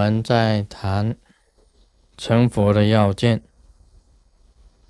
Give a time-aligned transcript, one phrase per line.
[0.00, 1.14] 我们在谈
[2.16, 3.42] 成佛的要件，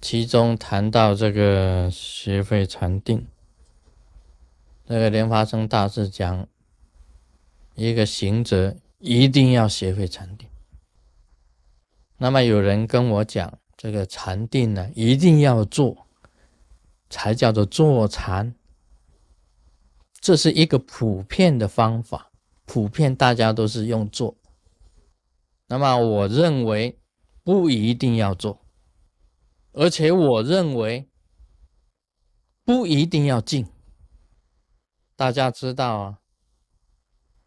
[0.00, 3.26] 其中谈到这个学会禅定，
[4.86, 6.46] 这个莲花生大师讲，
[7.74, 10.48] 一个行者一定要学会禅定。
[12.18, 16.06] 那么有人跟我讲，这个禅定呢，一定要做，
[17.10, 18.54] 才叫做坐禅。
[20.20, 22.30] 这是一个普遍的方法，
[22.66, 24.36] 普遍大家都是用做。
[25.72, 27.00] 那么我认为
[27.42, 28.60] 不一定要做，
[29.72, 31.08] 而且我认为
[32.62, 33.66] 不一定要静。
[35.16, 36.18] 大家知道啊，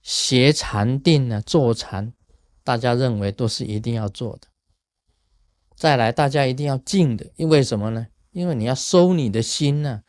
[0.00, 2.14] 学禅定呢，坐禅，
[2.62, 4.48] 大家认为都是一定要做的。
[5.76, 8.06] 再来，大家一定要静的，因为什么呢？
[8.30, 10.02] 因为你要收你的心呢。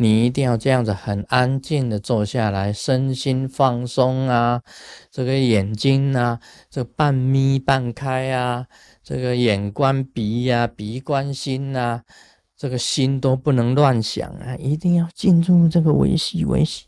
[0.00, 4.62] 你一定要这样子很安静的坐下来，身心放松啊，
[5.10, 6.40] 这个眼睛啊，
[6.70, 8.68] 这半眯半开啊，
[9.02, 12.02] 这个眼观鼻呀，鼻观心呐，
[12.56, 16.86] 这个心都不能乱想啊，一定要进入这个维系维系。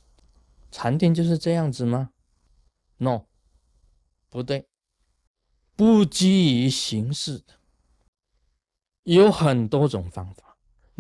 [0.71, 2.11] 禅定就是这样子吗
[2.99, 3.23] ？No，
[4.29, 4.69] 不对，
[5.75, 7.43] 不基于形式，
[9.03, 10.50] 有很多种方法。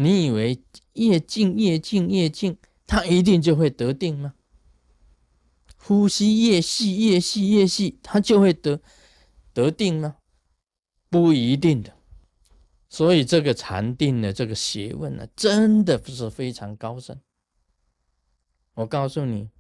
[0.03, 2.57] 你以为越静越静越静，
[2.87, 4.33] 他一定就会得定吗？
[5.77, 8.81] 呼吸越细越细越细，他就会得
[9.53, 10.17] 得定吗？
[11.11, 11.95] 不一定的。
[12.89, 17.21] 所以这个禅定的这个学问呢，真的不是非常高深。
[18.73, 19.51] 我告诉你，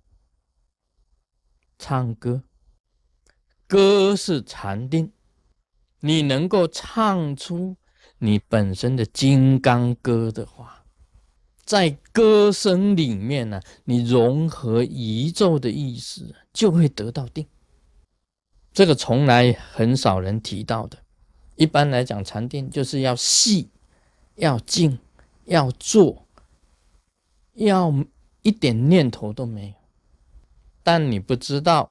[1.78, 2.44] 唱歌，
[3.66, 5.12] 歌是禅定，
[6.00, 7.77] 你能够唱出。
[8.23, 10.85] 你本身的金刚歌的话，
[11.65, 17.47] 在歌声里面呢，你融合宇宙的意思，就会得到定。
[18.73, 20.98] 这个从来很少人提到的。
[21.57, 23.69] 一般来讲，禅定就是要细、
[24.36, 24.98] 要静、
[25.47, 26.27] 要做，
[27.55, 27.92] 要
[28.42, 29.75] 一点念头都没有。
[30.83, 31.91] 但你不知道，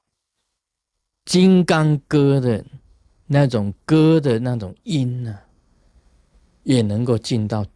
[1.24, 2.64] 金刚歌的
[3.26, 5.38] 那种歌的那种音呢？
[6.62, 7.66] 也能够进到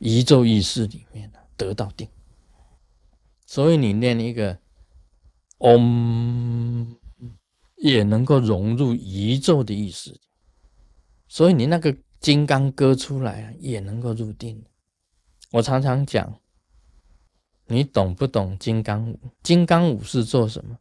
[0.00, 2.08] 宇宙意识里面得到定。
[3.46, 4.58] 所以你念一个
[5.58, 6.96] “嗡”，
[7.76, 10.18] 也能够融入宇宙的意识。
[11.28, 14.64] 所以你那个金刚歌出来，也能够入定。
[15.50, 16.40] 我常常讲，
[17.66, 19.18] 你懂不懂金刚舞？
[19.42, 20.78] 金刚舞是做什么？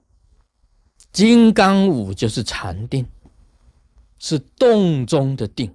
[1.12, 3.06] 金刚舞就是禅定，
[4.18, 5.74] 是动中的定。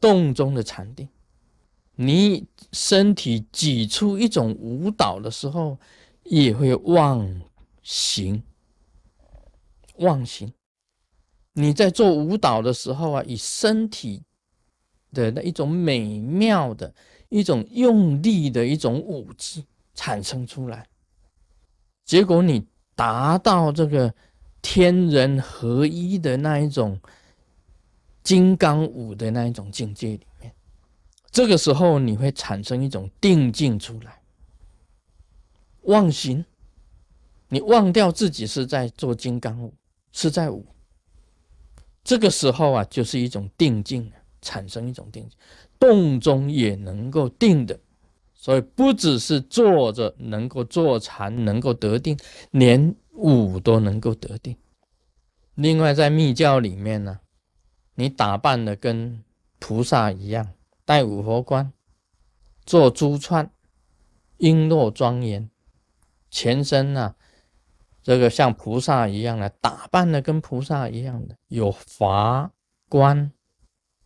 [0.00, 1.08] 洞中的禅定，
[1.94, 5.78] 你身体挤出一种舞蹈的时候，
[6.24, 7.40] 也会忘
[7.82, 8.42] 形。
[9.96, 10.52] 忘形，
[11.54, 14.22] 你在做舞蹈的时候啊，以身体
[15.12, 16.94] 的那一种美妙的
[17.30, 19.64] 一种用力的一种舞姿
[19.94, 20.86] 产生出来，
[22.04, 24.14] 结果你达到这个
[24.60, 27.00] 天人合一的那一种。
[28.26, 30.52] 金刚舞的那一种境界里面，
[31.30, 34.20] 这个时候你会产生一种定境出来，
[35.82, 36.44] 忘形，
[37.48, 39.72] 你忘掉自己是在做金刚舞，
[40.10, 40.66] 是在舞。
[42.02, 44.10] 这个时候啊，就是一种定境，
[44.42, 45.38] 产生一种定境，
[45.78, 47.78] 动中也能够定的，
[48.34, 52.18] 所以不只是坐着能够坐禅能够得定，
[52.50, 54.56] 连舞都能够得定。
[55.54, 57.20] 另外，在密教里面呢。
[57.96, 59.24] 你打扮的跟
[59.58, 60.52] 菩萨一样，
[60.84, 61.72] 戴五佛冠，
[62.64, 63.50] 做珠串，
[64.38, 65.50] 璎珞庄严，
[66.30, 67.16] 全身呢，
[68.02, 72.52] 这个像菩萨一样的打扮的跟菩萨一样的，有法
[72.88, 73.32] 冠，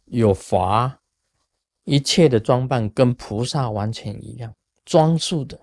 [0.07, 1.01] 有法，
[1.85, 5.61] 一切的装扮跟菩萨完全一样，装束的，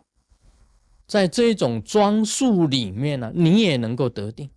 [1.08, 4.50] 在这种装束里面呢，你也能够得定。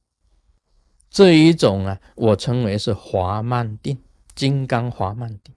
[1.10, 4.00] 这一种啊，我称为是华曼定，
[4.36, 5.52] 金刚华曼定，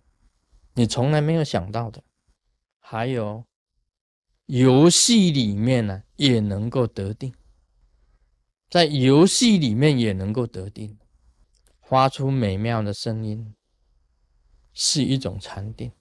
[0.73, 2.03] 你从来没有想到的。
[2.79, 3.45] 还有
[4.47, 7.33] 游戏里面呢，也能够得定，
[8.67, 10.97] 在游戏里面也能够得定，
[11.81, 13.53] 发出美妙的声音
[14.73, 15.91] 是一种禅定，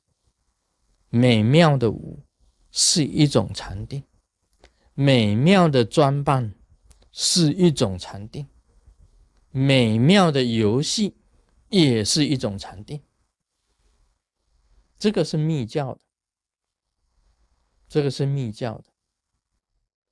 [1.10, 2.24] 美妙的舞
[2.70, 4.02] 是一种禅定，
[4.94, 6.54] 美妙的装扮
[7.12, 8.46] 是一种禅定。
[9.52, 11.14] 美妙的游戏
[11.68, 13.00] 也是一种禅定，
[14.98, 16.00] 这个是密教的，
[17.86, 18.84] 这个是密教的，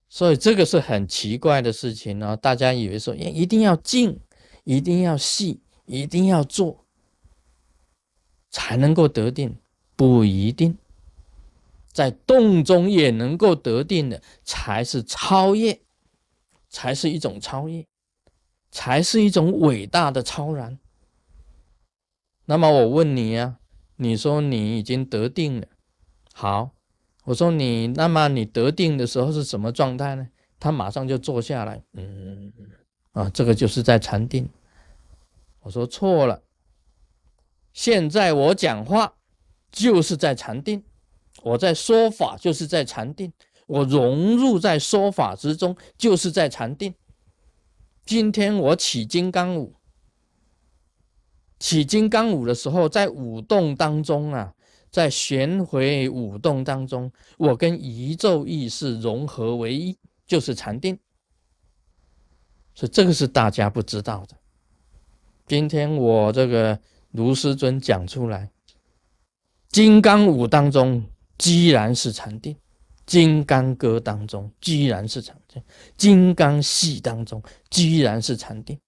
[0.09, 2.37] 所以这个是很奇怪的事情呢。
[2.37, 4.21] 大家以为说，哎一定要静，
[4.65, 6.85] 一定要细，一定要做，
[8.51, 9.57] 才能够得定，
[9.97, 10.77] 不一定。
[11.93, 15.81] 在动中也能够得定的，才是超越，
[16.69, 17.85] 才是一种超越，
[18.71, 20.79] 才是一种伟大的超然。
[22.47, 23.59] 那么我问你呀，
[23.97, 25.67] 你说你已经得定了，
[26.33, 26.71] 好，
[27.25, 30.29] 我说你，那么你得定的时候是什么状态呢？
[30.59, 32.53] 他马上就坐下来，嗯，
[33.13, 34.49] 啊，这个就是在禅定。
[35.61, 36.43] 我说错了，
[37.73, 39.15] 现在我讲话
[39.71, 40.83] 就是在禅定。
[41.43, 43.31] 我在说法，就是在禅定；
[43.67, 46.93] 我融入在说法之中，就是在禅定。
[48.11, 49.73] 今天我起金刚舞，
[51.61, 54.53] 起金刚舞的时候，在舞动当中啊，
[54.91, 59.97] 在旋回舞动当中，我跟宇宙意识融合为一，
[60.27, 60.99] 就是禅定。
[62.75, 64.37] 所以这个是大家不知道的。
[65.47, 66.81] 今天我这个
[67.13, 68.51] 卢师尊讲出来，
[69.69, 71.07] 金刚舞当中。
[71.39, 72.57] 既然是禅定，
[73.11, 75.61] 金刚歌当中居然是禅定，
[75.97, 78.79] 金刚系当中居然是禅定。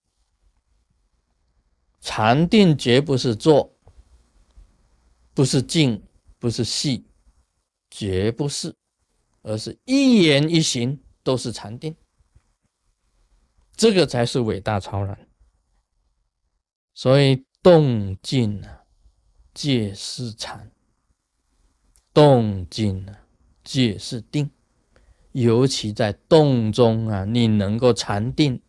[2.00, 3.76] 禅定绝不是坐，
[5.34, 6.00] 不是静，
[6.38, 7.04] 不是细，
[7.90, 8.72] 绝不是，
[9.42, 11.92] 而是一言一行都是禅定。
[13.74, 15.19] 这个才是伟大超然。
[16.94, 18.84] 所以动静啊，
[19.52, 20.70] 皆是禅。
[22.14, 23.21] 动静啊，
[23.64, 24.50] 皆是定，
[25.32, 28.61] 尤其在动中啊，你能够禅定，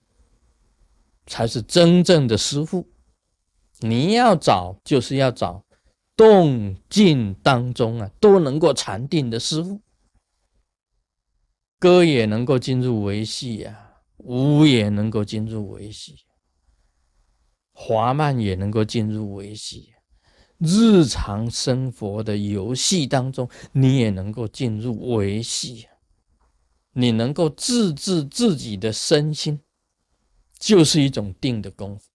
[1.25, 2.88] 才是真正的师傅。
[3.80, 5.66] 你要找，就是要找
[6.16, 9.81] 动静当中啊，都能够禅定的师傅。
[11.80, 16.16] 歌也能够进入维系呀，舞也能够进入维系，
[17.74, 19.93] 华曼也能够进入维系。
[20.65, 25.89] 日常生活的游戏当中，你也能够进入维系，
[26.94, 29.60] 你能够自制自己的身心，
[30.57, 32.06] 就是一种定的功夫。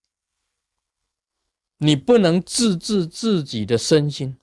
[1.77, 4.39] 你不能自制自己的身心，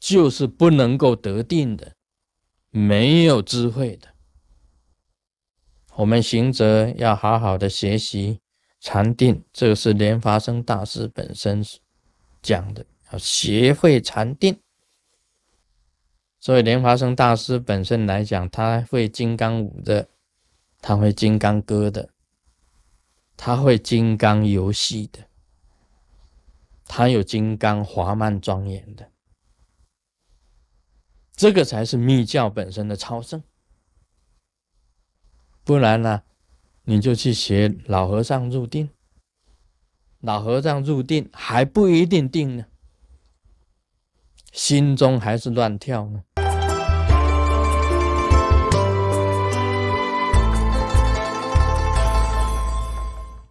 [0.00, 1.94] 就是不能够得定的，
[2.70, 4.08] 没有智慧的。
[5.96, 8.40] 我们行者要好好的学习
[8.80, 11.62] 禅定，这个是莲华生大师本身
[12.40, 12.86] 讲的。
[13.18, 14.60] 学会禅定，
[16.40, 20.08] 所以莲华生大师本身来讲，他会金刚舞的，
[20.80, 22.10] 他会金刚歌的，
[23.36, 25.20] 他会金刚游戏的，
[26.84, 29.10] 他有金刚华曼庄严的，
[31.34, 33.42] 这个才是密教本身的超胜。
[35.64, 36.22] 不然呢，
[36.82, 38.90] 你就去学老和尚入定，
[40.18, 42.66] 老和尚入定还不一定定呢。
[44.52, 46.20] 心中还是乱跳呢，